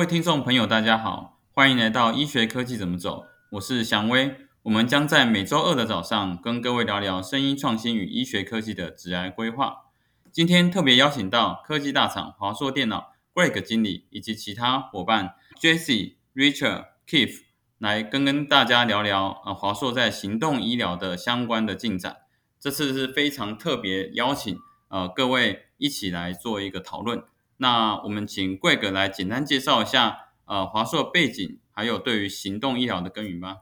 [0.00, 4.34] 各位听众朋友，大家好，欢迎来到医学科技怎么走，我是祥威。
[4.62, 9.90] 我们将在每周二的早上跟各位聊聊声音创新与医学科技的职涯规划。
[10.32, 17.42] 今天特别邀请到科技大厂华硕电脑 Greg 经理以及其他伙伴 Jesse、Richard、Keith
[17.76, 22.16] 来跟跟大家聊聊呃华硕在行动医疗的相关的进展。
[22.58, 24.56] 这次是非常特别邀请
[24.88, 27.22] 呃各位一起来做一个讨论。
[27.62, 33.58] 那我们请贵哥来简单介绍一下呃华硕背景，还有对于行动医疗的耕耘吧。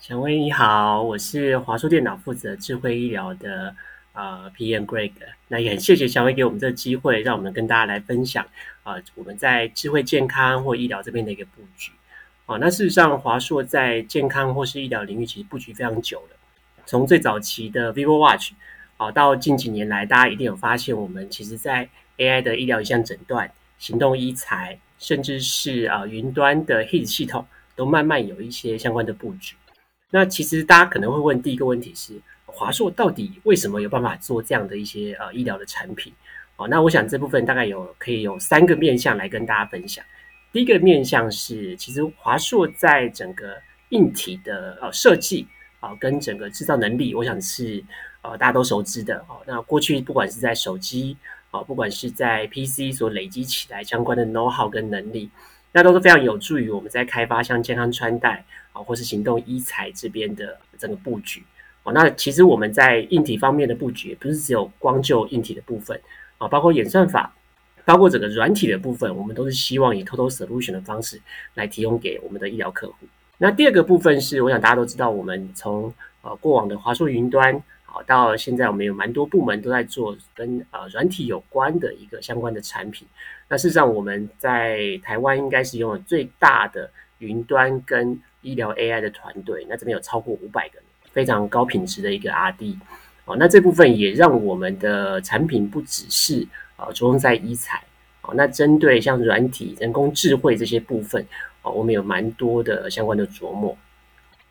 [0.00, 3.76] 小威你好，我是华硕电脑负责智慧医疗的
[4.12, 5.12] 呃 PM Greg。
[5.46, 8.44] 那也很谢谢小威给我们这个机会，让我们跟大家来分享
[8.82, 11.92] 啊我们在智慧健康或医疗这边的一个布局。
[12.46, 16.36] 啊，那事实上华硕在健康或是医疗领域其实布局非常久了。
[16.84, 18.50] 从最早期的 Vivo Watch，
[18.96, 29.56] 啊，到近几年来，大家一定有发现，我们其实在 AI 的医疗一项诊断、行动医材，甚至是啊云端的 HIS 系统，都慢慢有一些相关的布局。
[30.10, 32.14] 那其实大家可能会问第一个问题是，
[32.46, 36.12] 华硕到底为什么有办法做这样的一些呃医疗的产品？
[36.56, 40.04] 哦，那我想这部分大概有可以有三个面向来跟大家分享。
[40.52, 43.56] 第一个面向是，其实华硕在整个
[43.88, 45.48] 硬体的呃设计。
[45.80, 47.84] 啊，跟整个制造能力，我想是
[48.24, 49.36] 呃大家都熟知的哦。
[49.46, 51.16] 那过去不管是在手机
[51.50, 55.30] 啊，不管是在 PC 所累积起来相关的 know how 跟能力，
[55.72, 61.44] 那都是非常有助于我们在开发像健康穿戴啊，或是行动医材这边的整个布局
[61.84, 61.92] 哦。
[61.92, 66.00] 那其实我们在硬体方面的布局，不是只有光就硬体的部分
[66.38, 67.32] 啊，包括演算法，
[67.84, 71.20] 包括整个软体的部分，我们都是希望以 total solution 的方式
[71.54, 73.06] 来提供给我们的医疗客户。
[73.38, 75.92] 那第二个部分是，我想大家都知道，我们从
[76.22, 77.62] 呃过往的华硕云端，
[77.94, 83.06] 好到现在，我们有蛮多部门都在做跟呃软体有关的一个相关的产品。
[83.48, 90.80] 那事实上，我们在台湾应该是拥有最大的云端跟医疗 AI 的团队，那这边有超过五百个
[91.12, 92.76] 非常高品质的一个 RD。
[93.26, 96.44] 哦，那这部分也让我们的产品不只是
[96.76, 97.80] 呃着重在医材，
[98.22, 101.24] 哦，那针对像软体、人工智慧这些部分。
[101.62, 103.78] 哦，我们有蛮多的相关的琢磨。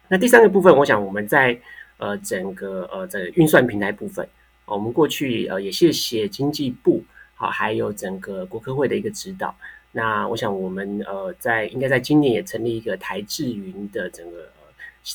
[0.08, 1.60] 那第三个部分，我想我们在
[2.04, 4.28] 呃整个呃这个运算平台部分，
[4.66, 7.02] 我们过去呃也谢谢经济部
[7.34, 9.56] 好，还有整个国科会的一个指导。
[9.94, 14.50] 那我想我们呃在应该在今年也成立一个台智云的整个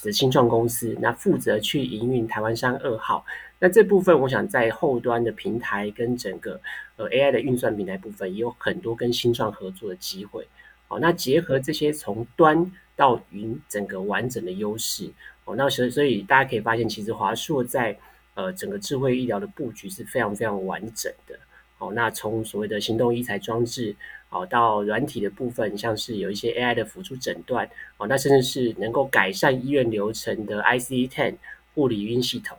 [0.03, 3.23] 的新创公司，那负责去营运台湾山二号。
[3.59, 6.59] 那这部分我想在后端的平台跟整个
[6.97, 10.47] 呃 AI 的运算平台部分，也有很多跟新创合作的机会。
[10.89, 15.11] 哦，那结合这些从端到云整个完整的优势，
[15.49, 17.97] 哦，那所以所以大家可以发现，其实华硕在
[18.35, 21.39] 呃整个智慧医疗的布局是非常非常完整的。
[21.79, 23.97] 哦，那从所谓的行动医材装置，
[24.29, 27.67] 哦，到软体的部分，像是有一些 AI 的辅助诊断，
[27.97, 31.37] 哦，那甚至是能够改善医院流程的 IC Ten
[31.75, 32.59] 护理语音系统，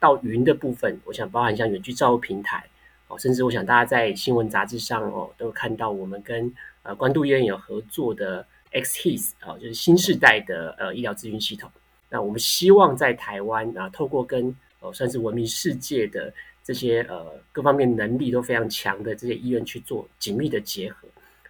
[0.00, 2.64] 到云的部分，我想包含像远距照护平台，
[3.08, 6.54] 哦，甚至我想大家在新闻杂志上哦都看到我们跟
[6.84, 11.70] 呃，关渡医院有合作的 XHIS 啊，就是新时代的呃医疗咨询系统。
[12.12, 16.30] 那我们希望在台湾啊，透过跟呃算是闻名世界的
[16.62, 21.08] 这些呃各方面能力都非常强的这些医院去做紧密的结合。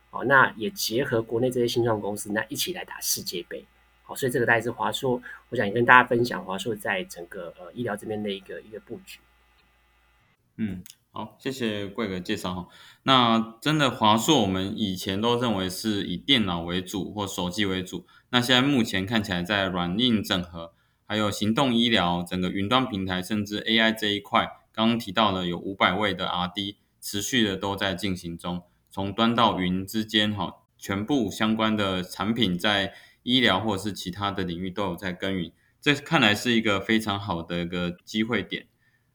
[0.09, 3.65] 好，那也结合国内这些新创公司，那一起来打世界杯。
[4.05, 9.19] 好，所以这个大概是华硕，我想也跟大家分享华硕在整个呃医疗这边的一个一个布局。
[10.59, 10.81] 嗯。
[11.15, 12.69] 好，谢谢贵哥介绍哈。
[13.03, 18.07] 那真的华硕，我们以前都认为是以电脑为主或手机为主。
[18.31, 20.73] 那现在目前看起来，在软硬整合，
[21.07, 28.63] 还有行动医疗、整个云端平台，甚至 AI 这一块，刚刚提到了有五百位的 RD，持续的都在进行中。
[28.91, 35.53] 从端到云之间，哈，全部相关的产品在医疗或者是其他的领域都有在耕耘。
[35.79, 38.69] 这看来是一个非常好的一个机会点。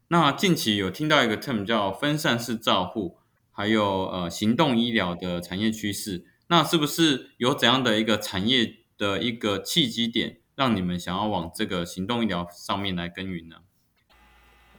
[0.10, 3.18] 那近期有听到一个 term 叫分散式照护，
[3.52, 13.58] 还有呃行动医疗的产业趋势，那是不是有怎样的一个产业的一个契机点，让你们想要往这个行动医疗上面来耕耘呢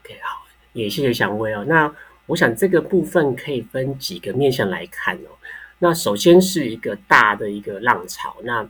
[0.00, 1.62] ？OK，好，也谢谢祥威哦。
[1.68, 1.94] 那
[2.24, 5.36] 我想这个部分可以分几个面向来看哦。
[5.80, 8.66] 那首先是一个大的一个浪潮，那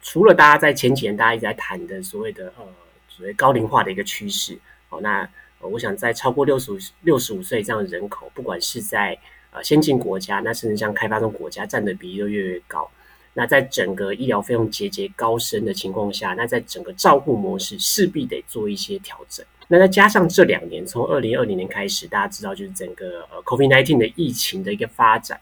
[0.00, 2.64] 除了大家在前几年大家一直在谈的所谓的呃
[3.08, 4.58] 所谓高龄化的一个趋势
[4.88, 5.28] 哦，那
[5.60, 9.18] 我想在超过六十五六十五岁这样的人口，不管是在
[9.50, 12.90] 呃先进国家，那甚至像开发中国家，占的比例都越来越高。
[13.34, 19.44] 那在整个医疗费用节节高升的情况下，那在整个照护模式势必得做一些调整。
[19.68, 25.38] 那再加上这两年，从二零二零年开始，大家知道就是整个呃 COVID nineteen 的疫情的一个发展，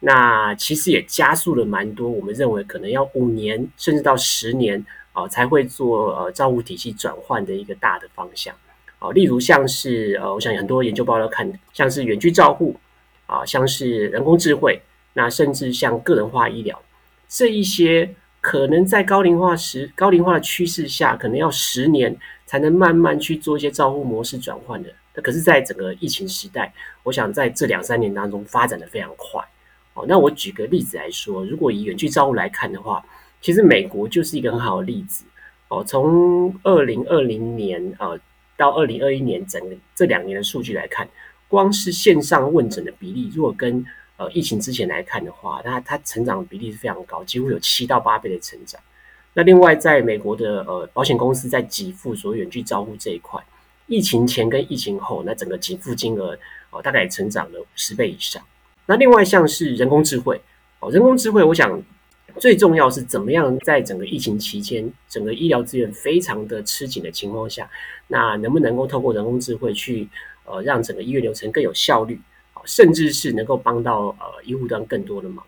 [0.00, 8.54] 那其实也加速了蛮多，我们认为可能要五年甚至到十年啊才会做呃照护体系转换的一个大的方向
[9.02, 12.76] 啊，例如像是呃，我想很多研究报告看，像是远距照护
[13.26, 14.80] 啊，像是人工智慧，
[15.14, 16.80] 那甚至像个人化医疗
[17.28, 22.16] 这一些，可能在高龄化时高龄化的趋势下，可能要十年
[22.46, 24.88] 才能慢慢去做一些照护模式转换的。
[25.14, 26.72] 那可是，在整个疫情时代，
[27.02, 29.42] 我想在这两三年当中发展的非常快。
[29.94, 33.04] 哦，那我举个例子来说，如果以远距照护来看的话，
[33.40, 35.24] 其实美国就是一个很好的例子。
[35.68, 38.18] 哦，从二零二零年呃
[38.56, 41.08] 到二零二一年整个这两年的数据来看，
[41.48, 43.84] 光是线上问诊的比例，如果跟
[44.16, 48.80] 呃疫情之前来看的话，那它成长比例是非常高，几乎有七到八倍的成长。
[49.34, 53.42] 那另外，在美国的呃保险公司在给付所远距照护这一块。
[53.86, 56.38] 疫情前跟疫情后，那整个给付金额
[56.70, 58.42] 哦，大概成长了十倍以上。
[58.86, 60.40] 那另外像是人工智慧
[60.80, 61.82] 哦，人工智慧，我想
[62.38, 67.70] 最重要是怎么样在整个疫情期间，整个医疗资源非常的吃紧的情况下，
[68.08, 70.08] 那能不能够透过人工智慧去
[70.44, 72.20] 呃让整个医院流程更有效率，
[72.64, 75.44] 甚至是能够帮到呃医护端更多的忙。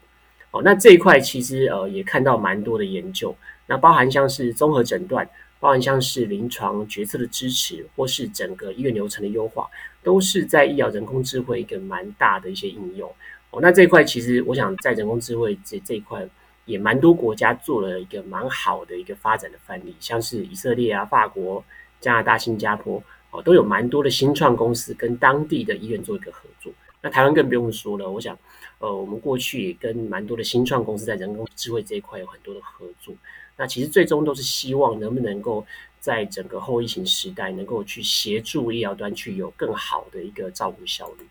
[0.50, 3.34] 哦，那这一块其实呃也看到蛮多的研究，
[3.66, 5.28] 那包含像是综合诊断。
[5.60, 9.66] 包含像是临床决策的支持，或是整个医院流程的优化，
[10.02, 13.10] 都是在医疗人工智慧一个蛮大的一些应用。
[13.48, 16.28] 哦，那这一块其实我想在人工智慧这这一块，
[16.64, 21.62] 也蛮多国家做了一个蛮好的一个发展的范例，像是以色列啊、法国、
[22.00, 26.72] 加拿大、新加坡哦，都有蛮多的新创公司跟当地的医院做一个合作。
[27.02, 28.38] 那台湾更不用说了，我想，
[28.78, 33.14] 呃，我们过去也跟蛮多的新创公司在人工智慧这一块有很多的合作。
[33.56, 35.66] 那其实最终都是希望能不能够
[36.00, 41.28] 在整个后疫情时代，能够去协助医疗端去有更好的一个照顾效率。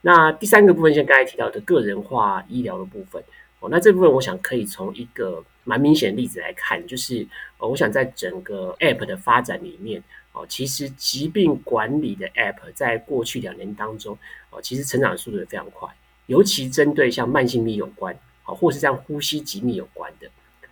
[0.00, 3.22] 那第三个部分，像刚才提到的个人化医疗的部分
[3.70, 7.26] 那这部分我想可以从一个蛮明显的例子来看，就是
[7.58, 10.02] 呃，我想在整个 App 的发展里面
[10.32, 14.18] 哦，其实疾病管理的 App 在过去两年当中
[14.50, 15.88] 哦，其实成长速度也非常快，
[16.26, 18.14] 尤其针对像慢性病有关
[18.44, 20.28] 啊，或是像呼吸疾病有关的。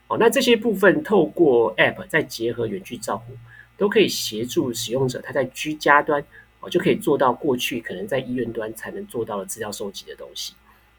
[0.09, 3.33] 哦那这些部分透过 App 再结合远距照护，
[3.79, 6.23] 都可以协助使用者他在居家端
[6.61, 10.53] 哦就可以做到过去可能在医院端才能做到的资料收集的东西。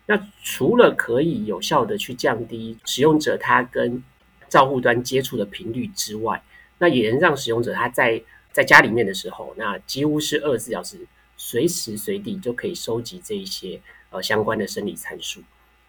[0.05, 4.03] 那除了可以有效的去降低使用者他跟
[4.49, 6.43] 照护端接触的频率之外，
[6.77, 8.21] 那也能让使用者他在
[8.51, 11.07] 在家里面的时候，那几乎是二十四小时
[11.37, 15.41] 随时随地就可以收集这一些呃相关的生理参数。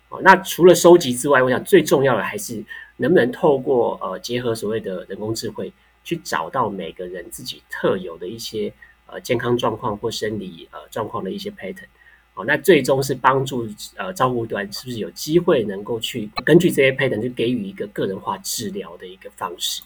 [0.09, 2.65] 哦，那除了收集之外，我想最重要的还是。
[2.99, 5.73] 能不能透过呃结合所谓的人工智慧，
[6.05, 8.73] 去找到每个人自己特有的一些
[9.09, 11.89] 呃健康状况或生理呃状况的一些 pattern，
[12.35, 19.83] 哦，那最终是帮助呃照顾端是不是有机会能够去根据这些 pattern 去给予一个个人化治疗的一个方式？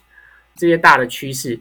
[0.54, 1.58] 这些大的趋势，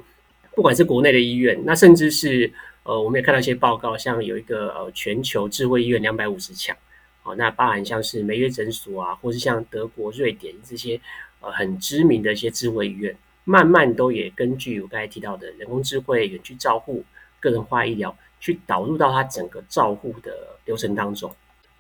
[0.55, 2.51] 不管是国内的医院，那甚至是
[2.83, 6.75] 呃我们也看到一些报告，像有一个呃全球智慧医院两百五十强，
[7.23, 10.99] 哦，那包含像是梅约诊所啊，或是像德国、瑞典这些。
[11.39, 17.05] 呃，很知名的一些智慧医院，慢慢都也根据我刚才提到的人工智慧、远距照护、
[17.39, 18.17] 个人化医疗，
[18.47, 20.31] 去导入到它整个照护的
[20.63, 21.29] 流程当中。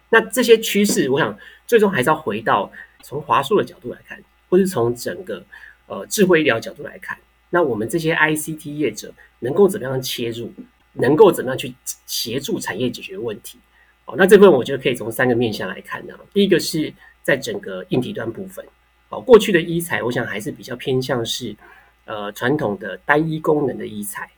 [0.09, 2.69] 那这些趋势，我想最终还是要回到
[3.03, 5.41] 从华硕的角度来看，或是从整个
[5.87, 7.17] 呃智慧医疗角度来看，
[7.49, 10.51] 那我们这些 ICT 业者能够怎么样切入，
[10.93, 11.73] 能够怎么样去
[12.05, 13.57] 协助产业解决问题？
[14.05, 16.13] 哦，那这部分我觉得可以从三个面向来看呢。
[16.33, 16.93] 第一个是
[17.23, 18.65] 在整个硬体端部分。
[19.09, 21.55] 哦，过去的医材，我想还是比较偏向是，
[22.03, 24.29] 呃，传统的单一功能的医材。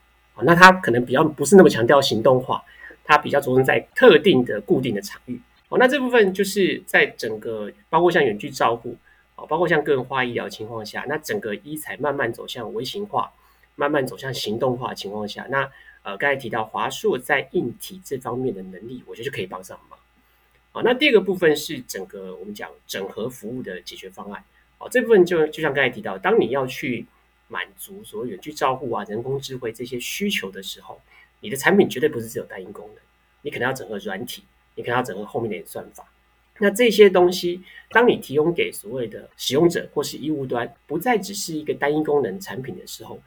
[0.44, 2.64] 那它可能比较不是那么强调行动化，
[3.04, 5.40] 它比较着重在特定的固定的场域。
[5.70, 8.96] 哦，那这部分就是在整个包括像远距照护，
[9.36, 13.32] 哦，包括像个人化医疗情况下，那整个医材慢慢走向微型化，
[13.76, 15.70] 慢慢走向行动化的情况下，那
[16.02, 20.00] 呃，刚才提到华硕在硬体这方面的能力，我觉得就可以帮上忙。
[20.72, 24.44] 好，那第二个部分是整个我们讲整合服务的解决方案。
[24.78, 27.06] 哦，这部分就就像刚才提到，当你要去
[27.50, 31.02] 满足所有远距照护啊、人工智慧这些需求的时候，
[31.42, 32.98] 你的产品绝对不是只有单一功能，
[33.42, 34.44] 你可能要整合软体，
[34.76, 36.08] 你可能要整合后面的算法。
[36.60, 43.22] 那这些东西，当你提供给所谓的使用者或是医务端，不再只是一个单一功能产品的时候，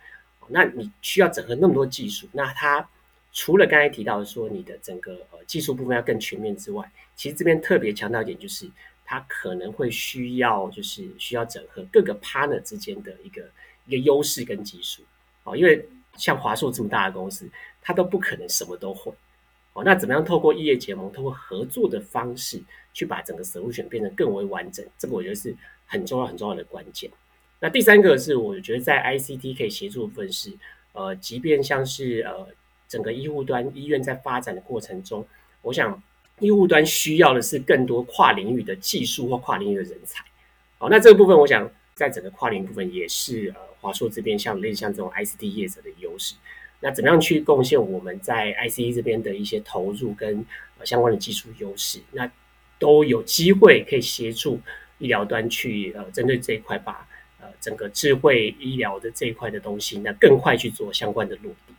[0.49, 2.89] 那你需要整合那么多技术，那它
[3.33, 8.71] 除了刚才提到说你的整个呃技术部分要更全面之外，其实这边特别强调一点就是。
[9.05, 13.43] 它可能会需要，就是需要整合各个 partner 之间的一个
[13.87, 15.03] 一个优势跟技术，
[15.45, 17.49] 哦，因为像华硕这么大的公司，
[17.81, 19.13] 它都不可能什么都会，
[19.73, 22.63] 哦，那怎么样透过异业结盟、透过合作的方式，
[22.93, 24.85] 去把整个 solution 变得更为完整？
[24.99, 25.55] 这个我觉得是
[25.87, 27.11] 很重要、很重要的关键。
[27.61, 30.53] 那第三个是，我觉得在 ICT 可以协助的部分是，
[30.93, 32.49] 呃，即便像是呃
[32.89, 35.25] 整个医护端医院在发展的过程中，
[35.63, 36.03] 我想
[36.41, 40.25] 医护端需要的是更多跨领域的技术或跨领域的人才。
[40.79, 46.37] 好，那这个部分，我想在整个跨领域部分也是呃华硕这边像类似像这种 ICT 业者的优势。
[46.81, 50.45] 那怎么样去贡献我们在 ICE 这边的一些投入跟
[50.83, 52.01] 相关的技术优势？
[52.13, 52.29] 那
[52.79, 54.61] 都有机会可以协助
[54.99, 57.07] 医疗端去呃针对这一块，把
[57.41, 61.75] 呃整个智慧医疗的这一块的东西，那更快去做相关的落地。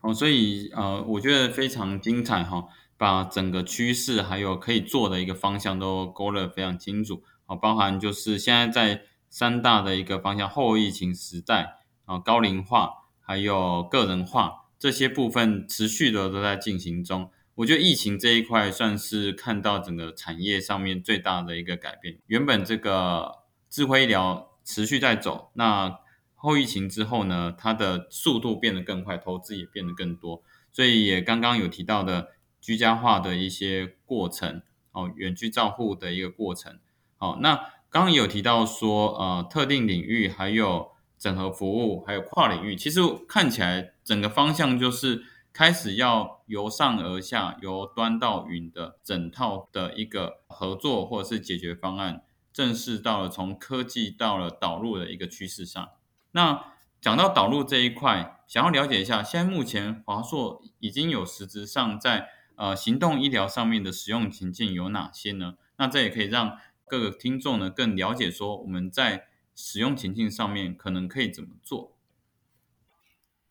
[0.00, 9.02] 哦，所以呃，我觉得非常精彩哈，把整个趋势还有可以做的一个方向都勾勒非常清楚啊，包含就是现在在
[9.34, 13.00] 三大的一个方向，后疫情时代啊，高龄化。
[13.18, 17.30] 还有个人化这些部分持续的都在进行中。
[17.56, 22.18] 我觉得疫情这一块算是看到整个产业上面最大的一个改变。
[22.26, 23.38] 原本这个
[23.68, 25.98] 智慧医疗持续在走，那
[26.36, 30.44] 后疫情之后呢，它的速度变得更快，投资也变得更多。
[30.70, 32.28] 所以也刚刚有提到的
[32.60, 34.62] 居家化的一些过程，
[34.92, 36.78] 哦，远距照护的一个过程。
[37.16, 40.92] 好，那刚刚有提到说，呃，特定领域还有。
[41.16, 45.24] 整合服务还有跨领域，其实看起来整个方向就是
[45.54, 52.22] 开始要由上而下、由端到云的整套的一个合作或者是解决方案，
[52.52, 55.88] 正式到了从科技到了导入的一个趋势上。
[56.32, 56.62] 那
[57.00, 65.54] 讲到导入这一块，想要了解一下，现在目前华硕已经有实质上在呃行动医疗上面的使用情境有哪些呢？
[65.78, 69.26] 那这也可以让各个听众呢更了解说我们在。
[69.56, 71.92] 使用情境上面可能可以怎么做？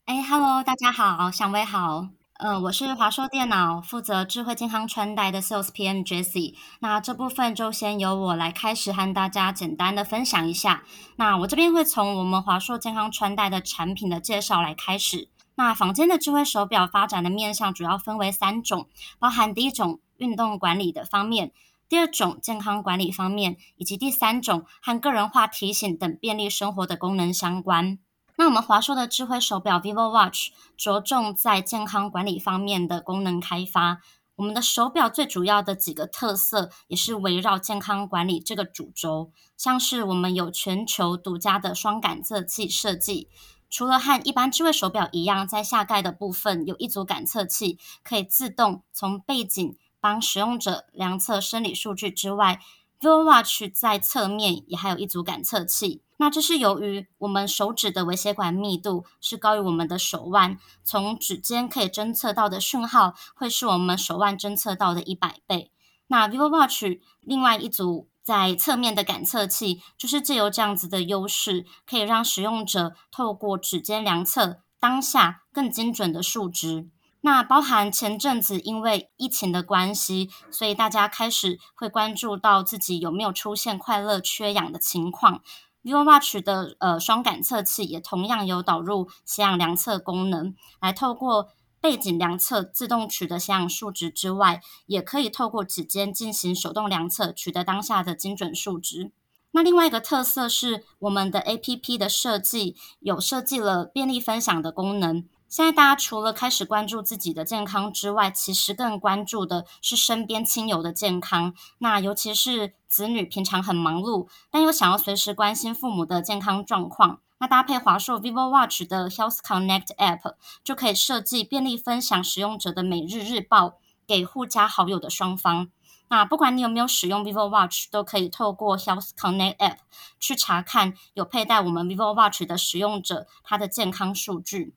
[0.04, 6.56] 哎，Hello，大家好，小薇好，嗯，我是华硕电脑负责智慧健康穿戴的 Sales PM Jessie。
[6.80, 10.84] 那这部分就先由我来开始和大家简单的分享一下。
[11.16, 15.30] 那我这边会从我们华硕健康穿戴的产品的介绍来开始。
[15.54, 21.52] 那房间的智慧手表发展的面向主要分为三种，包含第一种运动管理的方面。
[21.88, 27.98] 第二种健康管理方面，以及第三种和个人化提醒等便利生活的功能相关。
[28.36, 34.00] 那我们华硕的智慧手表 Vivo Watch 着重在健康管理方面的功能开发。
[34.36, 39.30] 我们的手表最主要的几个特色，也是围绕健康管理这个主轴。
[39.56, 43.28] 像是我们有全球独家的双感测器设计，
[43.70, 49.76] 除了和一般智慧手表一样，在下盖的部分有一组感测器，可以自动从背景。
[50.04, 52.60] 帮使用者量测生理数据之外
[53.00, 56.02] ，Vivo Watch 在侧面也还有一组感测器。
[56.18, 65.70] 那这是由于我们手指的微血管密度是高于我们的手腕，从指尖可以侦测到的讯号会是我们手腕侦测到的一百倍。
[66.08, 76.90] 那 Vivo Watch 另外一组在侧面的感测器，就是借由这样子的优势，可以让使用者透过指尖量测当下更精准的数值。
[77.24, 85.40] 那包含前阵子因为疫情的关系，所以大家开始会关注到自己有没有出现快乐缺氧的情况。
[85.82, 91.48] Vivo Watch 的呃双感测器也同样有导入血氧量测功能，来透过
[91.80, 99.12] 背景量测自动取得血氧数值之外，也可以透过指尖进行手动量测，取得当下的精准数值。
[99.52, 105.26] 那另外一个特色是我们的 APP 的设计有设计了便利分享的功能。
[105.54, 111.54] 现在大家除了开始关注自己的健康之外，其实更关注的是身边亲友的健康。
[111.78, 117.20] 那尤其是子女平常很忙碌，但又想要随时关心父母的健康状况。
[117.38, 120.34] 那搭配华硕 Vivo Watch 的 Health Connect App，
[120.64, 123.74] 就可以设计便利分享使用者的每日日报
[124.08, 125.68] 给互加好友的双方。
[126.08, 129.76] 那不管你有没有使用 Vivo Watch，都可以透过 Health Connect App
[130.18, 134.74] 去查看有佩戴我们 Vivo Watch 的使用者他的健康数据。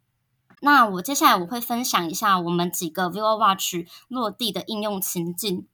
[0.62, 5.68] 那我接下来我会分享一下我们几个 Vivo Watch 落地的应用情境。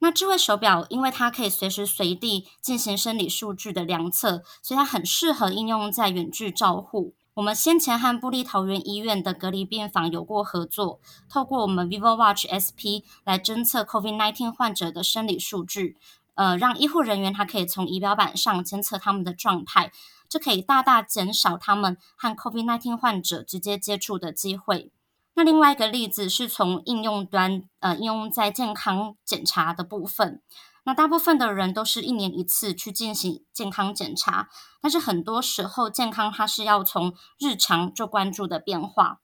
[0.00, 7.14] 那智慧手表因为它可以随时随地进行生理数据的量测，所以它很适合应用在远距照护。
[7.34, 15.96] 我们先前和布利桃园医院的隔离病房有过合作，透过我们 Vivo Watch SP 来侦测 COVID-19 患者的生理数据，
[16.34, 19.90] 呃，让医护人员他可以从仪表板上监测他们的状态。
[20.28, 24.90] 这可以大大减少他们和 COVID-19 患者直接接触的机会。
[25.34, 30.40] 那另外一个例子是从应用端，呃，应用在健康检查的部分。
[30.84, 34.48] 那大部分的人都是一年一次去进行健康检查，
[34.80, 39.20] 但是很多时候健康它是要从日常就关注的变化。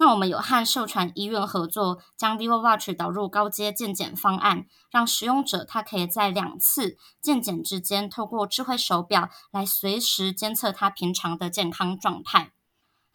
[0.00, 12.52] 那我们有和授权医院合作，将 Vivo Watch 导入高阶健检方案，让使用者他可以在两次健检之间，透过智慧手表来随时监测他平常的健康状态。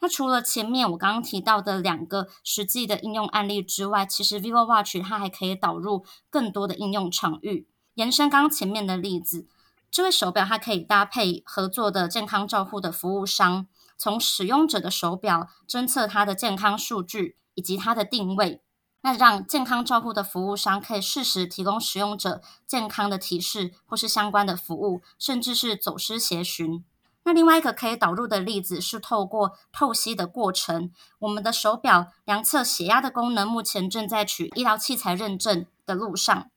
[0.00, 7.66] 那除了前面我刚刚提到的两个实际的应用案例之外，其实 Vivo Watch 它还可以导入更多的应用场域。
[7.94, 9.46] 延伸刚刚前面的例子，
[9.90, 13.66] 智慧手表它可以搭配合作的健康照护的服务商。
[13.96, 18.60] 从使用者的手表侦测他的健康数据以及他的定位，
[19.02, 26.84] 那让健康照护的服务商可以适时提供使用者健康的提示或是相关的服务，甚至是走失协寻。
[27.24, 36.50] 那另外一个可以导入的例子是透过透析的过程，我们的手表量测血压的功能目前正在取医疗器材认证的路上，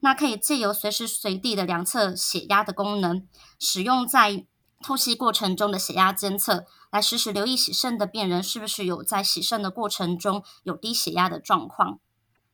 [0.00, 3.26] 那可以借由随时随地的量测血压的功能，
[3.58, 4.46] 使用在。
[4.82, 12.00] 透析过程中的血压监测，来实时留意洗肾的病人是不是有在洗肾的过程中有低血压的状况。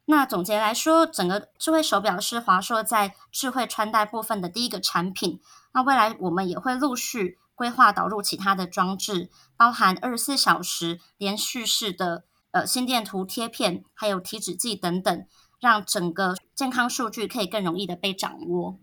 [0.05, 5.41] 那总结来说，整个智慧手表是华硕在智慧穿戴部分的第一个产品。
[5.73, 15.27] 那未来我们也会陆续规划导入其他的装置，包含二十四小时连续式的呃心电图贴片，还有体脂计等等，
[15.61, 18.79] 让整个健康数据可以更容易的被掌握。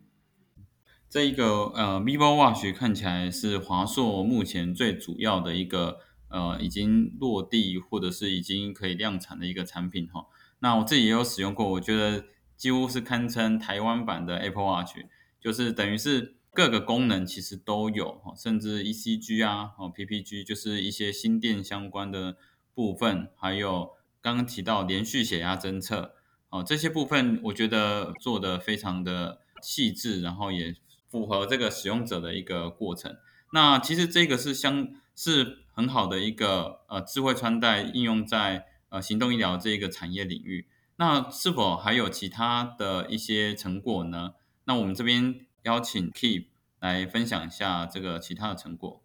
[1.10, 10.26] 这一个呃，vivo watch 看起来是华硕目前最主要的一个呃，已经落地或者是已经可以量产的一个产品哈。
[10.60, 12.26] 那我自己也有使用过，我觉得
[12.58, 14.98] 几乎是堪称台湾版的 Apple Watch，
[15.40, 22.36] 就是等于是各个功能其实都有哈，甚至 ECG 啊、哦 PPG，就是一些心电相关的
[22.74, 26.16] 部分，还有刚刚提到连续血压侦测
[26.50, 30.76] 哦，这些部分我觉得做的非常的细致，然后也。
[31.16, 33.16] 符合这个使用者的一个过程。
[33.54, 40.68] 那其实这个是相是很好的一个呃智慧穿戴应用在呃行动医疗这个产业领域。
[40.98, 44.34] 那是否还有其他的一些成果呢？
[44.66, 46.48] 那我们这边邀请 Keep
[46.82, 49.02] 来分享一下这个其他的成果。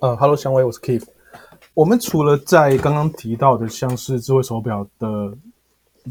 [0.00, 1.08] 呃，Hello，香薇，我是 Keep。
[1.74, 5.36] 我们除了在刚刚提到的像是智慧手表的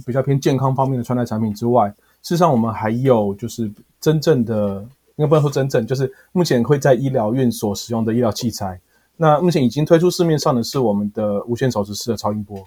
[0.06, 1.88] 比较偏健康方面的穿戴产品之外，
[2.22, 3.72] 事实上我们还有就是。
[4.00, 4.82] 真正的
[5.16, 8.80] 应该不能说真正，就是目前会在医疗院所使用的医疗器材。
[9.18, 12.66] 那目前已经推出市面上的是我们的无线手持式的超音波。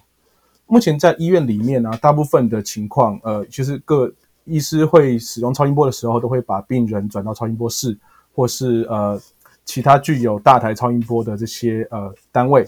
[0.66, 4.12] 目前在医院里面呢，大部分的情况，呃，其实各
[4.44, 7.96] 医师会使用超音波的时候，都会把病人转到超音波室，
[8.34, 9.18] 或是呃
[9.64, 12.66] 其他具有大台超音波的这些呃单位。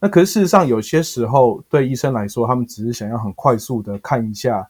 [0.00, 4.66] 那可是事实上，有些时候对医生来说，他们只是想要很快速的看一下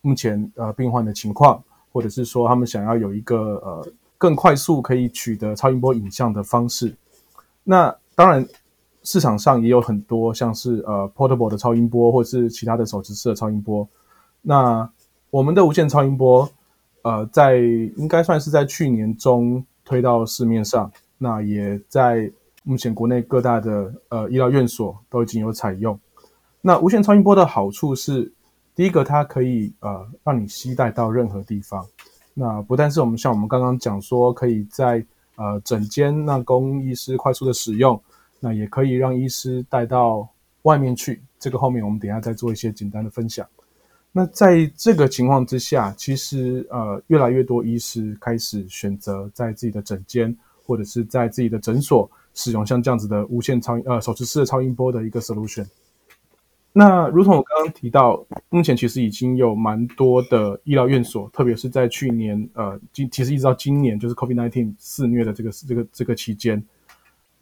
[0.00, 1.60] 目前呃病患的情况。
[1.96, 6.94] 或者是说，他们想要有一个呃更快速可以取得超音波影像的方式。
[7.64, 8.46] 那当然，
[9.02, 13.88] 市场上也有很多像是呃 portable 的超音波，或者是其他的手持式的超音波。
[14.42, 14.86] 那
[15.30, 16.46] 我们的无线超音波，
[17.00, 17.56] 呃，在
[17.96, 22.30] 应该算是在去年中推到市面上，那也在
[22.62, 25.98] 目前国内各大的呃医疗院所都已经有采用。
[26.60, 28.30] 那无线超音波的好处是。
[28.76, 31.84] 第一个，它可以呃让你携带到任何地方。
[32.34, 35.02] 那不但是我们像我们刚刚讲说，可以在
[35.36, 37.98] 呃诊间那供医师快速的使用，
[38.38, 40.28] 那也可以让医师带到
[40.62, 41.22] 外面去。
[41.38, 43.46] 这个后面我们等下再做一些简单的分享。
[44.12, 50.36] 那在这个情况之下，其实呃越来越多医师开始选择在自己的诊间
[50.66, 55.66] 或者是在自己的诊所使用像这样子的无线超呃手持式的超音波的一个 solution。
[56.78, 66.62] 那如同我刚刚提到，目前其实已经有蛮多的医疗院所，特别是在去年，呃，今其实一直到今年，就是 COVID-19 肆虐的这个这个这个期间，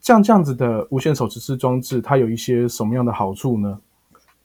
[0.01, 3.77] 像这样子的无线手持式装置，它有一些什么样的好处呢？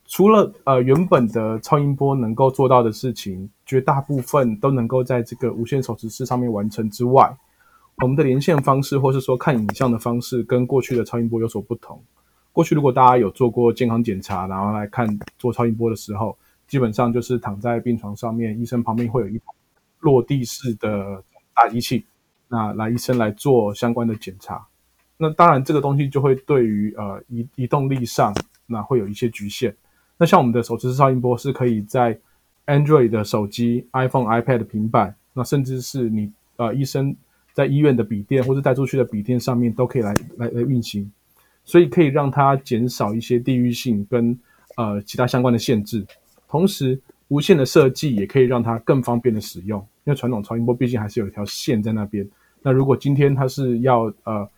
[0.08, 7.38] 除了呃原本的超音波能够做到的事情，绝大部分都能够在这个无线手持式上面完成之外，
[8.02, 12.02] 我们的连线方式或是说看影像的方式，跟过去的超音波有所不同。
[12.52, 15.08] 过去如果大家有做过健康检查，然后来看
[15.38, 19.46] 做超音波的时候，基本上就是躺在病床上面，医生旁边会有一台
[20.00, 21.24] 落地式的
[21.56, 22.06] 大机器，
[22.48, 24.66] 那来医生来做相关的检查。
[25.18, 28.34] 那当然这个东西就会对于呃移移动力上
[28.66, 29.76] 那会有一些局限。
[30.18, 32.18] 那像我们的手持式超音波是可以在
[32.66, 37.16] Android 的手机、iPhone、iPad 平板，那甚至是你呃医生
[37.54, 41.12] 在医院的笔电或者带出去的笔电上面都可以来来来运行。
[41.70, 44.36] 所以可以让它减少一些地域性跟
[44.76, 46.04] 呃其他相关的限制，
[46.48, 49.80] 同时无线的设计也可以让它更方便的使用。
[50.06, 52.28] 因为传统超音波毕竟还是有一条线在那边。
[52.64, 54.50] 那如果今天它是要呃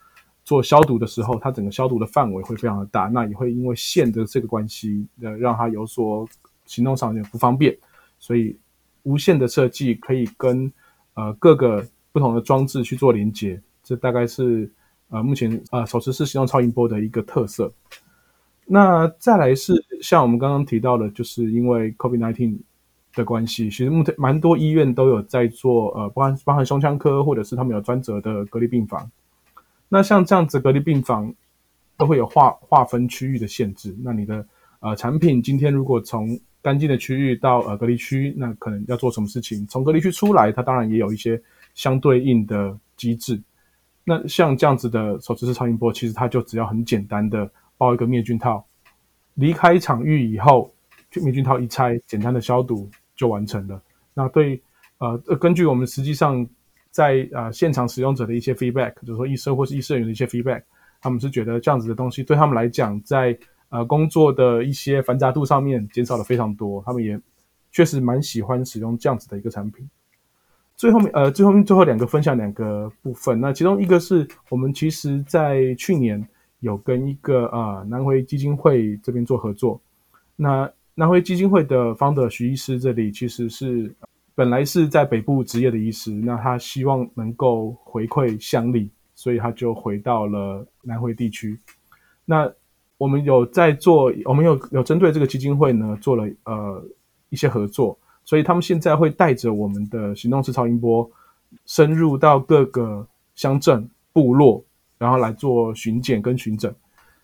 [0.42, 6.26] 做消毒的时候，它整个消毒的范围会非常的大，那也会因为线的这个关系，呃，让它有所
[6.64, 7.76] 行动上有点不方便。
[8.18, 8.56] 所以
[9.02, 10.72] 无线的设计可以跟
[11.12, 14.70] 呃各个不同的装置去做连接，这大概是
[15.12, 17.72] 呃目前呃手持式行动超音波的一个特色。
[18.66, 22.58] 那再来是像我们刚刚提到的，就是因为 COVID-19
[23.14, 29.10] 的关系，其实目前蛮多医院都有在做呃，包含包含胸腔科或者是他们有专责的隔离病房。
[29.88, 31.34] 那像这样子隔离病房
[31.98, 33.94] 都会有划划分区域的限制。
[34.02, 34.46] 那你的
[34.80, 39.66] 呃产品今天如果从干净的区域到呃隔离区，那可能要做什么事情？
[39.66, 41.38] 从隔离区出来，它当然也有一些
[41.74, 43.38] 相对应的机制。
[44.04, 48.64] 那像这样子的手持式超音波，其实它就只要很简单的包一个灭菌套，
[49.34, 50.72] 离开场域以后，
[51.22, 53.80] 灭菌套一拆，简单的消毒就完成了。
[54.14, 54.60] 那对
[54.98, 56.46] 呃，根据我们实际上
[56.90, 60.62] 在呃现场使用者的一些 feedback，就是说医生或是医生员的一些 feedback，
[61.00, 63.36] 他们是觉得这样子的东西对他们来讲，在
[63.70, 67.18] 呃，工作的一些繁杂度上面减少了非常多，他们也
[67.70, 69.88] 确实蛮喜欢使用这样子的一个产品。
[70.82, 76.26] 最后面，呃，最后面最后两个分享两个部分，那其中一个是我们其实在去年
[76.58, 79.80] 有跟一个呃南回基金会这边做合作。
[80.34, 83.94] 那南回基金会的方的徐医师这里其实是
[84.34, 91.56] 本来是在北部职业的医师，那他希望能够回馈乡里，所以他就回到了南回地区。
[92.24, 92.52] 那
[92.98, 96.84] 我们有在做，我们有有针对这个基金会呢做了呃
[97.28, 101.10] 一些合作，所以他们现在会带着我们的行动式超音波
[101.66, 104.64] 深入到各个乡镇部落，
[104.98, 106.74] 然后来做巡检跟巡诊。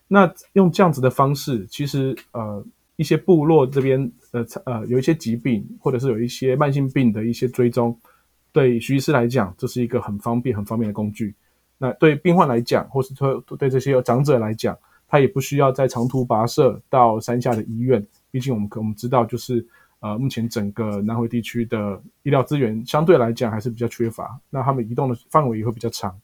[0.07, 2.63] 那用这样子的方式，其实呃
[2.95, 7.97] 一些部落这边呃呃有一些疾病或者是有一些慢性病的一些追踪，
[8.51, 11.33] 对徐医师来讲，这是一个很方便很方便的工具。
[11.77, 19.65] 那对病患来讲，或是说对这些长者来讲，他也不需要再长途跋涉到山下的医院，毕竟我们可我们知道，就是
[20.01, 26.17] 呃，目前整个南回地区的医疗资源相对来讲还是比较缺乏，那他们移动的范围也会比较长，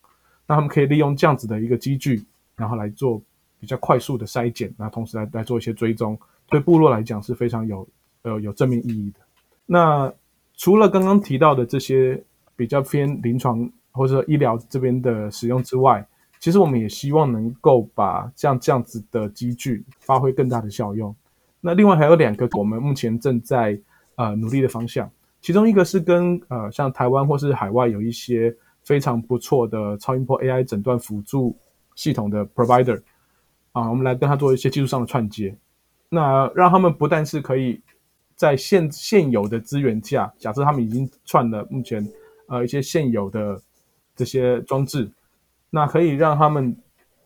[0.48, 2.24] 那他们可以利用这样子的一个机具，
[2.56, 3.22] 然后来做
[3.60, 6.18] 比较快速的筛检，那同时来来做一些追踪，
[6.50, 7.86] 对部落来讲是非常有
[8.22, 9.20] 呃有正面意义的。
[9.66, 10.14] 那
[10.56, 12.24] 除了刚刚提到的这些
[12.56, 16.08] 比较偏临床或者医疗这边的使用之外，
[16.40, 21.14] 其实我们也希望能够把像这样子的机具发挥更大的效用。
[21.66, 23.76] 那另外还有两个我们目前正在
[24.18, 25.10] 呃努力的方向，
[25.42, 31.58] 其中一个是跟呃像台湾或是海外有一些非常不错的超音波 AI 诊断辅助
[31.96, 33.02] 系统的 provider
[33.72, 35.58] 啊，我们来跟他做一些技术上的串接，
[36.08, 37.82] 那让他们不但是可以
[38.36, 42.08] 在现现有的资源下，假设他们已经串了目前
[42.48, 43.60] 呃一些现有的
[44.16, 45.10] 这些装置。
[45.72, 46.78] 那可以让他们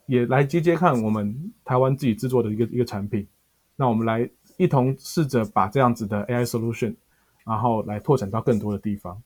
[0.05, 3.27] 也来接接看我们台湾自己制作的一个一个产品，
[3.79, 6.93] 那我们来一同试着把这样子的 AI solution，
[7.45, 9.23] 然后来拓展到更多的地方。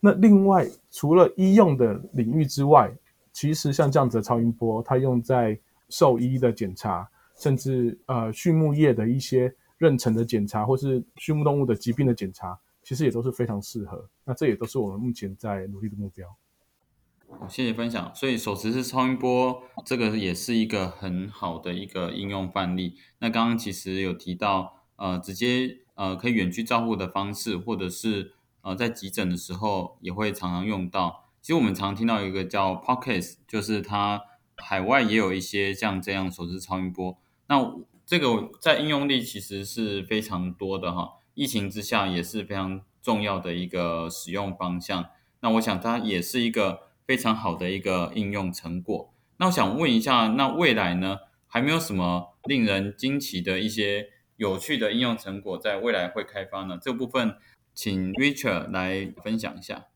[0.00, 2.90] 那另外除了医用的领域之外，
[3.30, 5.60] 其实像这样子的超音波，它用在
[5.90, 14.02] 兽医的检查，甚至呃畜牧业的一些妊娠的检查，或是畜牧动物的疾病的检查，其实也都是非常适合。
[14.24, 16.26] 那这也都是我们目前在努力的目标。
[17.48, 18.12] 谢谢分享。
[18.14, 22.96] 所以手持式超音波这个也是一个很好的一个应用范例。
[23.18, 31.24] 那刚刚其实有提到，呃，直接呃可以远距照护的方式，或者是呃在急诊的时候也会常常用到。
[31.40, 34.22] 其实我们常听到一个叫 Pocket，就是它
[34.56, 37.16] 海外也有一些像这样手持超音波。
[37.48, 37.74] 那
[38.06, 41.14] 这个在应用力其实是非常多的哈。
[41.34, 45.06] 疫情之下也是非常重要的一个使用方向。
[45.40, 46.89] 那我想它也是一个。
[47.10, 49.12] 非常好的一个应用成果。
[49.38, 51.18] 那我想问一下，那未来呢，
[51.48, 56.78] 还没有什么令人惊奇的一些有趣的应用成果在未来会开发呢？
[56.80, 57.34] 这部分
[57.74, 59.86] 请 Richard 来分享一下。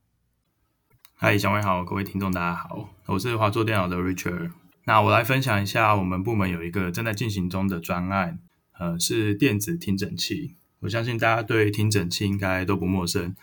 [1.15, 4.51] 嗨，小伟好，各位听众大家好，我是华硕电脑的 Richard。
[4.87, 8.41] 那我来分享一下，我们部门有一个正在进行中的专案，
[8.77, 10.57] 呃，是电子听诊器。
[10.81, 13.37] 我相信大家对听诊器应该都不陌生。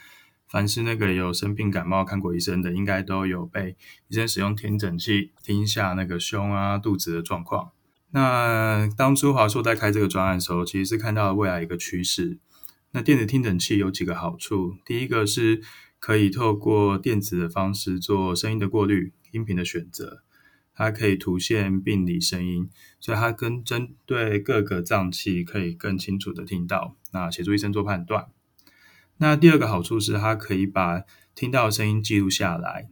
[0.51, 3.77] 凡是那个有生病感冒看过医生的，应该都有被
[4.09, 7.71] 医生使用听诊器听一下那个胸啊、肚子的状况。
[8.09, 12.37] 那当初华硕在开这个专案的时候，其实是看到了未来一个趋势。
[12.91, 15.61] 那电子听诊器有几个好处，第一个是
[15.99, 20.21] 可以透过电子的方式做声音的过滤、音频的选择，
[20.75, 28.27] 它可以凸现病理声音，所以它跟针对各个脏器可以更清楚的听到，那协助医生做判断。
[29.21, 31.03] 那第二个好处是，它可以把
[31.35, 32.89] 听到的声音记录下来，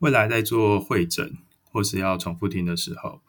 [0.00, 1.38] 未来在做会诊
[1.72, 3.22] 或是要重复听的时候，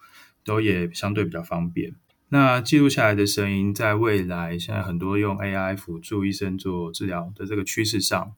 [0.44, 1.96] 都也相对比较方便。
[2.28, 8.34] 那记录下来的声音，在未来现在很多用 AI 辅助医生做治疗的这个趋势上，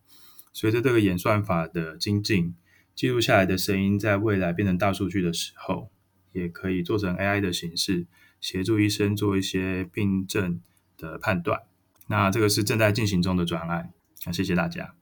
[0.54, 2.54] 随着这个演算法的精进，
[2.94, 5.90] 记录下来的声音在未来变成大数据的时候，
[6.34, 8.06] 也可以做成 AI 的形式，
[8.40, 10.62] 协助医生做一些病症
[11.00, 11.64] 的判断。
[12.06, 13.92] 那这个是正在进行中的专案。
[14.26, 14.96] 那谢谢大家。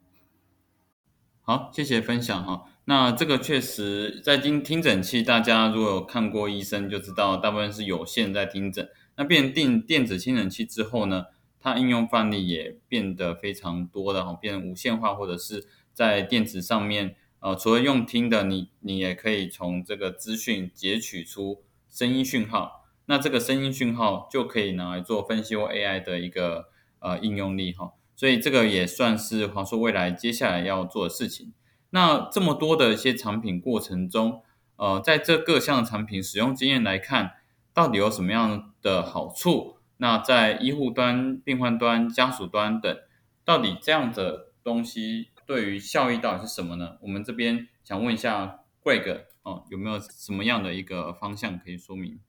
[1.44, 2.66] 好，谢谢分享哈。
[2.86, 8.90] 那这个确实在听听诊器，大家如果有看过医生就知道，大部分是有线在听诊。
[9.18, 11.26] 那变定电子听诊器之后呢，
[11.60, 22.86] 它应用范例也变得非常多的哈，变无线化或者是在电子上面，呃，除了用听的，你你也可以从这个资讯截取出声音讯号。
[23.06, 27.92] 那这个声音讯号就可以拿来做分析或 AI 的一个呃应用力哈。
[28.16, 31.54] 所以这个也算是华硕未来接下来要做的事情。
[31.92, 34.44] 那这么多的一些产品过程中，
[34.78, 37.34] 呃，在这各项产品使用经验来看，
[37.74, 39.78] 到底有什么样的好处？
[39.98, 42.98] 那在医护端、病患端、家属端等，
[43.46, 46.98] 到底这样的东西对于效益到底是什么呢？
[47.02, 52.20] 我们这边想问一下 Greg 哦，有没有什么样的一个方向可以说明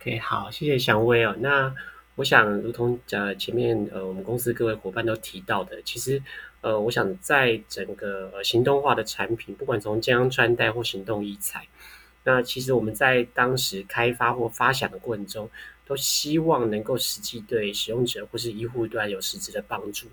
[0.00, 1.36] ？OK，好，谢谢祥威哦。
[1.38, 1.74] 那
[2.18, 6.20] 我想，如同呃前面呃我们公司各位伙伴都提到的，其实
[6.62, 11.68] 呃我想在整个呃行动化的产品，不管从健康穿戴或行动医材，
[12.24, 15.48] 那其实我们在当时开发或发想的过程中，
[15.86, 20.08] 都希望能够实际对使用者或是医护端有实质的帮助。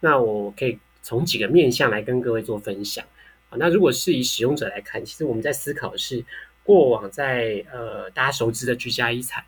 [0.00, 3.02] 那我可以从几个面向来跟各位做分享
[3.48, 3.56] 啊。
[3.58, 6.22] 那如果是以使用者来看，其实我们在思考的是
[6.62, 9.42] 过往在呃大家熟知的居家医材。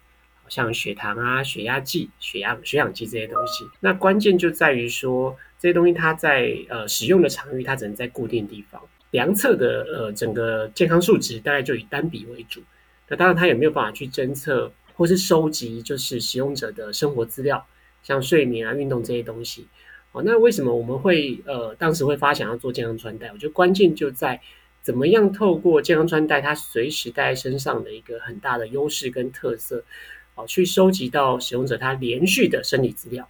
[0.48, 8.80] 像血糖啊、血压计、血压、血氧计这些东西，那关键就在于说这些东西它在呃使用的场域，它只能在固定地方
[9.10, 12.62] 量测的呃整个健康数值大概就以单笔为主。
[13.08, 17.66] 那当然它也没有办法去侦测或是收集就是使用者的生活资料，
[18.02, 19.66] 像睡眠啊、运动这些东西。
[20.12, 23.30] 哦，那为什么我们会呃当时会发想要做健康穿戴？
[23.32, 24.40] 我觉得关键就在
[24.82, 29.84] 怎么样透过健康穿戴，它随时带在身上的一个很大的优势跟特色。
[30.38, 33.28] 好，去收集到使用者他连续的生理资料，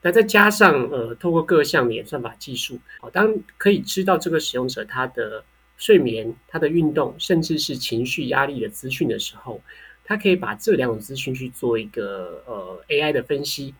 [0.00, 5.44] 那再加上呃，透过各项的演算法技术，好，当可以知道这个使用者他的
[5.76, 9.60] 睡眠、他的运动，甚至是情绪压力的资讯的时候，
[10.02, 13.74] 他可以把这两种资讯去做一个呃 AI 的分析，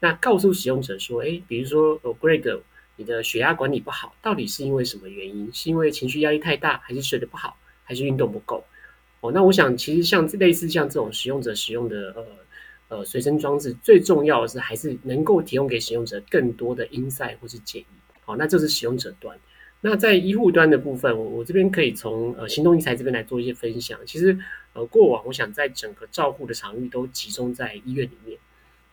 [0.00, 2.60] 那告诉使用者说，哎，比如说呃，Greg，
[2.96, 5.52] 你的血压管理不好，到底是因为什么原因？
[5.52, 8.64] 是因为情绪压力太大，还是睡得不好，还是运动不够？
[9.22, 12.26] 哦，那我想其实像类似像这种使用者使用的呃
[12.88, 17.86] 呃随身装置，最重要的是还是能够提供给使用者更多的 insight 或是建议。
[18.22, 19.38] 好，那这是使用者端。
[19.80, 23.98] 那在医护端的部分，我我这边可以从呃行动医材这边来做一些分享。
[24.06, 24.36] 其实
[24.72, 28.36] 呃过往我想在整个照护的场域都集中在医院里面。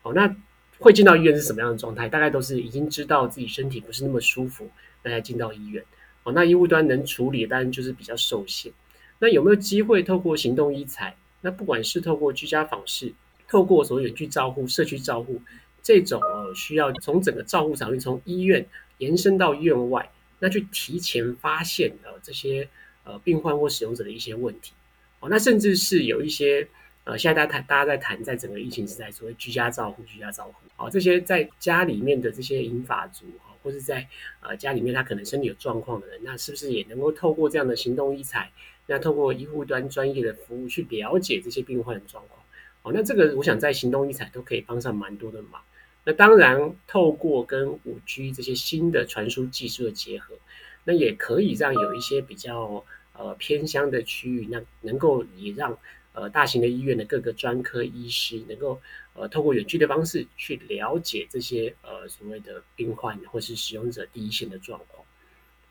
[0.04, 0.36] 好，那
[0.78, 2.08] 会进到医院是什么样的状态？
[2.08, 4.70] 大概都是已经知道自己身体不是那么舒服，
[5.02, 5.84] 那才进到医院。
[6.22, 8.72] 好，那医护端能处理，当然就是比较受限。
[9.20, 11.16] 那有没有机会透过行动医材？
[11.42, 13.14] 那不管是透过居家访视，
[13.48, 15.42] 透过所谓远距照护、社区照护
[15.82, 18.66] 这种呃，需要从整个照护场域从医院
[18.98, 22.68] 延伸到院外，那去提前发现呃这些
[23.04, 24.74] 呃病患或使用者的一些问题
[25.20, 25.30] 哦。
[25.30, 26.68] 那甚至是有一些
[27.06, 34.08] 呃，现在大家谈，大家在谈，在整个疫情时代，所谓居家照护、居家照护，好，这些在家里面的这些银发族哈，或是在
[34.42, 38.52] 呃家里面他可能身体有状况的人，那是不是也能够透过这样的行动医材？
[38.88, 42.44] 那透过医护端专业的服务去了解这些病患的状况，
[42.82, 45.62] 哦，那这个我想在行动医材都可以帮上蛮多的忙。
[46.06, 50.34] 那当然，透过跟五 G 这些新的传输技术的结合，
[50.86, 55.78] 那也可以让有一些比较呃偏乡的区域，那能够也让
[56.14, 58.82] 呃大型的医院的各个专科医师能够
[59.20, 65.06] 呃透过远距的方式去了解这些呃所谓的病患或是使用者第一线的状况。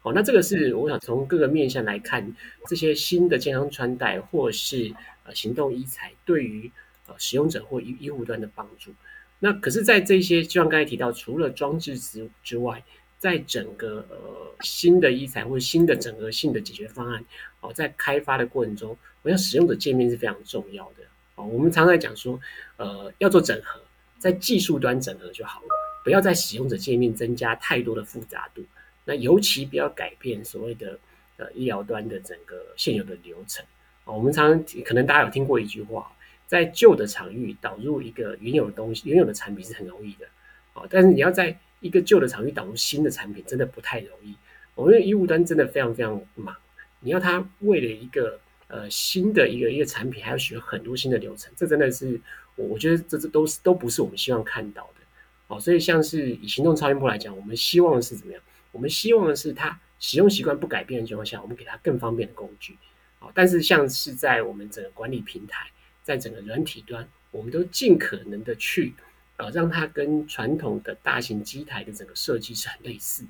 [0.03, 2.33] 哦，那这个是我想从各个面向来看，
[2.67, 6.71] 这些新的健康穿戴或是呃行动医材对于
[7.09, 8.93] 呃使用者或医医护端的帮助。
[9.41, 12.85] 那可是，在这些就像刚才提到，除了装置之之外，
[13.19, 17.25] 在整个呃新的医材或者新的整合性的解决方案
[17.61, 21.05] 哦，在开发的过程中，我想使用者界面是非常重要的
[21.39, 21.47] 哦。
[21.47, 22.39] 我们常常讲说，
[22.77, 23.81] 呃，要做整合，
[24.19, 25.69] 在技术端整合就好了，
[26.05, 28.63] 不要在使用者界面增加太多的复杂度。
[29.05, 30.99] 那尤其不要改变所谓的
[31.39, 33.65] 呃医疗端的整个现有的流程
[34.05, 34.13] 啊。
[34.13, 36.13] 我们常常可能大家有听过一句话，
[36.47, 40.27] 在旧的场域导入一个原有的东西、原有的产品是很容易的
[40.75, 44.35] 啊，但是你要在一个旧的场域导入新的产品，真的不太容易。
[44.75, 46.55] 我们医务端真的非常非常忙，
[47.01, 52.21] 你要他为了一个呃新的一个一个产品，还要学很多新的流程，这真的是
[52.57, 55.01] 我我觉得这这都是都不是我们希望看到的。
[55.49, 58.43] 哦，所以像是以行动超音波来讲，我们希望是怎么样？
[58.71, 62.77] 我们希望的是它使用习惯不改变的情况下，我们给它更方便的工具。
[63.19, 65.71] 好，但是像是在我们整个管理平台，
[66.03, 68.93] 在整个软体端，我们都尽可能的去
[69.39, 73.29] 呃让它跟传统的大型机台的整个设计是很类似的。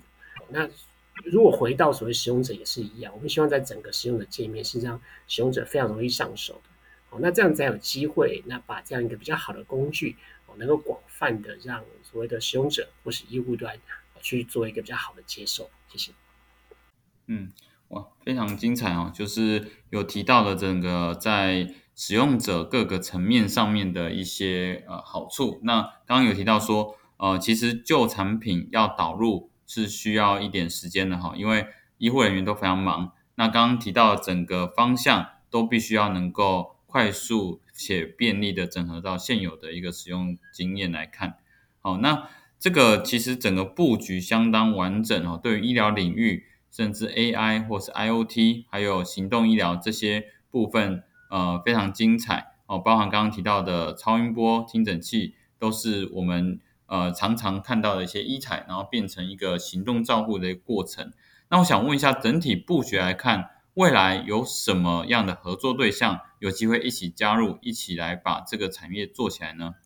[0.49, 0.69] 那
[1.25, 6.71] 如果回到所谓使用者也是一样，我们希望在整个使用的界面是让使用者非常容易上手的。
[7.11, 10.17] 好，那这样才有机会，那把这样一个比较好的工具。
[10.57, 13.79] 能够广泛的让所谓的使用者或是医护端
[14.21, 16.11] 去做一个比较好的接受，谢谢。
[17.29, 17.53] 嗯，
[17.89, 19.13] 哇，非常精彩哦！
[19.15, 25.61] 就是有提到了整个在使用者各个层面上面的一些呃好处。
[25.63, 33.13] 那刚刚有提到说，呃，其实旧产品要导入是需要一点时间的哈，因为医护人员都非常忙。
[33.37, 37.61] 那刚刚提到整个方向都必须要能够快速。
[37.81, 41.37] 且便利的整合到现有的一个使用经验来看，
[41.81, 42.29] 好，那
[42.59, 45.39] 这个其实整个布局相当完整哦。
[45.41, 52.81] 对于医疗领域，甚至 AI 或是 IOT，还有行动医疗这些部分，呃，非常精彩哦。
[52.81, 61.13] 包含刚刚提到的超音波听诊器，都是我们呃常常看到的一些医材，然后变成一个行动照护的一个过程。
[61.49, 63.51] 那我想问一下，整体布局来看。
[63.75, 69.77] 未来有什么样的合作对象有机会一起加入，一起来把这个产业做起来呢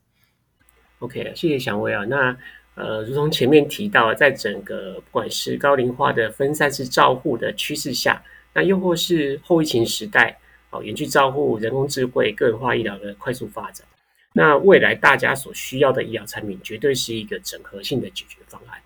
[1.00, 2.02] ？OK，谢谢祥威啊。
[2.06, 2.34] 那
[2.74, 10.38] 呃，如同前面提到，在整个不管是高龄化的分散式照护的趋势下，那又或是后疫情时代
[10.70, 13.86] 哦，远距照护、人工智慧、个人化医疗的快速发展，
[14.32, 18.80] 那未来大家所需要的医疗产品，绝对是一个整合性的解决方案。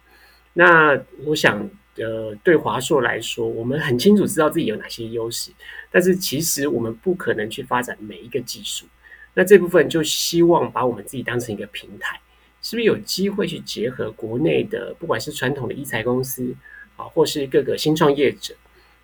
[0.52, 1.68] 那我想。
[1.98, 5.50] 呃，对华硕来说，我们很清楚知道自己有哪些优势，
[5.90, 8.84] 但是其实我们不可能去发展每一个技术。
[9.32, 12.20] 那这部分就希望把我们自己当成一个平台，
[12.60, 16.54] 是不是有机会去结合国内的，不管是传统的医材公司
[16.96, 18.54] 啊，或是各个新创业者，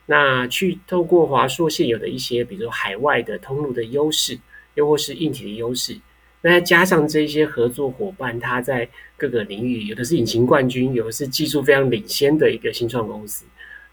[0.04, 4.38] 那去透过华硕现有的一些，比如说海外的通路的优势，
[4.74, 5.96] 又或是硬体的优势。
[6.44, 13.44] 那加上这些合作伙伴，他在各个领域，有的是引擎冠军，有的是技术非常领先的一个新创公司，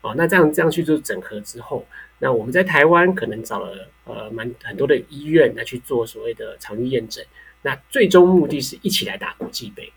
[0.01, 1.85] 哦，那这样这样去做整合之后，
[2.17, 7.23] 那我们在台湾可能找了呃蛮很多的医院来去做所谓的场域验证，
[7.62, 9.93] 那最终目的是一起来打国际杯，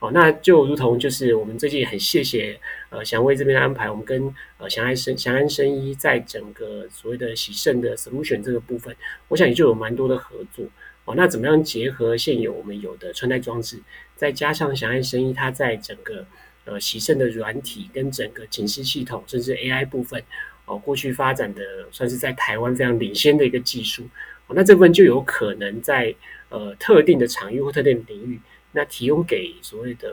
[0.00, 8.94] 哦，那就如同就是我们最近很谢谢呃祥威这边的安排，我们跟呃祥安生祥安生医在整个所谓的喜盛的 solution 这个部分，
[9.28, 10.66] 我想也就有蛮多的合作。
[11.06, 13.80] 哦，那怎么样结合现有我们有的穿戴装置，
[14.16, 16.26] 再加上祥安生意它在整个
[16.64, 20.20] 呃喜盛的软体跟整个警示系统，甚至 AI 部分，
[20.64, 24.02] 哦，过去发展的算是在台湾非常领先的一个技术，
[24.48, 26.12] 哦，那这部分就有可能在
[26.48, 28.40] 呃特定的场域或特定领域，
[28.72, 30.10] 那提供给所谓的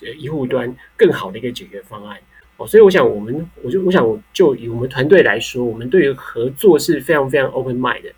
[0.00, 2.18] 呃医护端更好的一个解决方案。
[2.56, 8.10] 哦，所以我想我们，我就我想就以我们团队来说，我们对于合作是非常非常 open mind 的。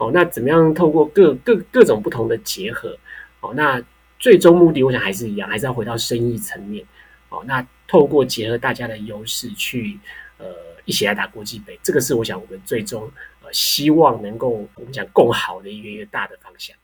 [0.00, 2.96] 哦，那怎么样透过各各各种不同的结合？
[3.40, 3.78] 哦，那
[4.18, 6.82] 最终目的我想还是一样，还是要回到生意层面。
[7.28, 10.00] 哦，那透过结合大家的优势去
[10.38, 10.46] 呃
[10.86, 16.74] 一起来打国际杯，这个是我想我们最终呃希望能够我们讲更好的一个一个大的方向。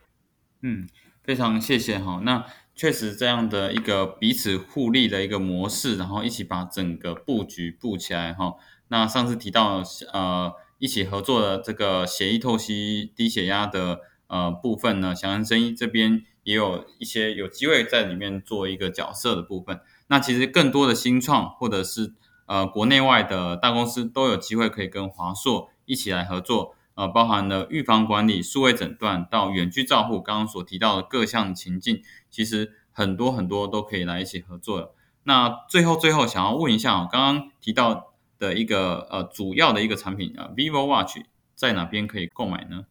[0.61, 0.87] 嗯，
[1.25, 2.21] 非常谢谢哈。
[2.23, 8.57] 那确实这样的一个彼此互利的一个模式，然后一起把整个布局布起来哈。
[8.89, 10.53] 那上次提到呃。
[10.79, 19.81] 一起合作的这个血液透析低血压的呃部分呢，祥安生医这边也有一些有机会在里面做一个角色的部分。
[20.09, 22.13] 那其实更多的新创或者是
[22.47, 34.95] 呃国内外的大公司都有机会可以跟华硕一起来合作，呃，包含了预防管理、数位诊断到远距照护，刚刚所提到的各项情境，其实很多很多都可以来一起合作。
[35.25, 38.13] 那最后最后想要问一下哦，刚刚提到。
[38.39, 41.19] 的一个呃主要的一个产品啊，vivo watch
[41.55, 42.87] 在哪边可以购买呢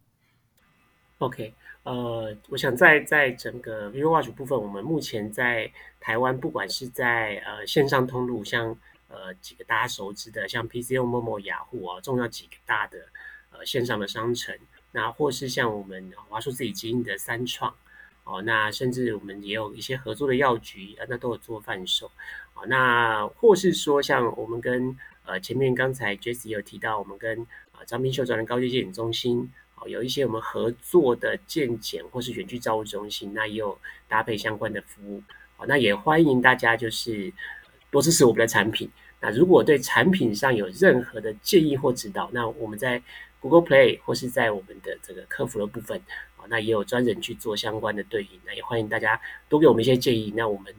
[1.19, 8.75] ？OK，呃，我想在在整个 vivo watch 部分，我们目前在台湾，不管是在呃线上通路，像
[9.07, 12.97] 呃几个大家熟知的，像 PCO、Momo、雅虎啊，重要几个大的
[13.51, 14.57] 呃线上的商城，
[14.91, 17.73] 那或是像我们华硕自己经营的三创
[18.23, 22.11] 哦，那甚至我们也有一些合作的药局啊，那都有做贩售
[22.55, 35.23] 哦，那或是说像我们跟呃，前面刚才 Jesse 有提到，我们跟啊张斌秀专人高级健检中心，哦，有一些我们合作的健检或是远距照护中心，那也有搭配相关的服务，
[35.57, 37.33] 哦，那也欢迎大家就是
[37.89, 38.89] 多支持我们的产品。
[39.19, 43.01] 那如果对产品上有任何的建议或指导，那我们在
[43.39, 45.99] Google Play 或是在我们的这个客服的部分
[46.37, 49.19] 啊，那也有专人去做相关的对应，那也欢迎大家
[49.49, 50.31] 多给我们一些建议。
[50.35, 50.75] 那我们，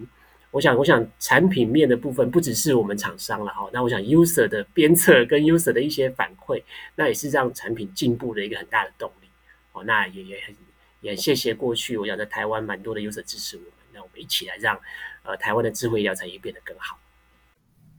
[0.57, 6.63] 我想，我想产品面的部分不只是我们厂商了哈，那我想 User 的鞭策跟 User 的一些反馈，
[6.95, 9.29] 那也是让产品进步的一个很大的动力。
[9.73, 10.57] 哦，那也也很
[11.03, 14.81] 也谢谢过去我想在台湾蛮多的 User 支持我们，那我们一起来让
[15.25, 16.99] 呃台湾的智慧医疗产业变得更好。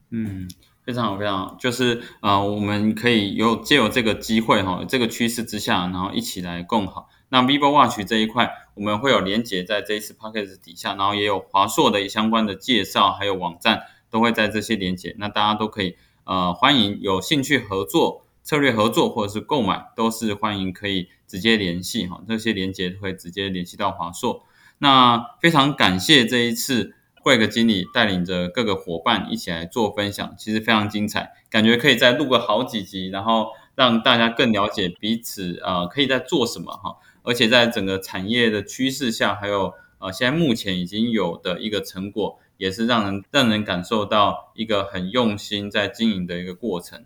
[0.09, 0.49] 嗯。
[0.87, 7.09] 非常好，非常好，就是呃，我们可以有借由这个机会哈，这个趋势之下，然后一起来共好。
[7.29, 24.43] 那 Vivo Watch 这一块，我们会有连接在这一次 Podcast 底下，然后也有华硕的相关的介绍，还有网站都会在这些连接，那大家都可以呃欢迎有兴趣合作、策略合作或者是购买，都是欢迎可以直接联系哈，这些连接会直接联系到华硕。
[24.79, 26.93] 那非常感谢这一次。
[27.23, 36.95] 贵个经理带领着各个伙伴一起来做分享，其实非常精彩，感觉可以再录个好几集，然后让大家更了解彼此，呃，可以在做什么哈。
[37.27, 47.03] 而且在整个产业的趋势下，还有呃，现在目前已经有的一个成果，也是让人让人感受到一个很用心在经营的一个过程。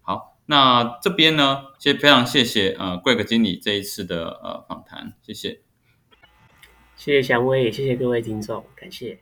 [0.00, 5.60] 好，那这边呢，先非常谢谢呃贵格经理这一次的呃访谈，谢谢，
[6.94, 9.18] 谢谢祥威，谢谢各位听众，感谢。